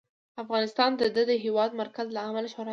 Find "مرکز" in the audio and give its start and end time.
1.81-2.07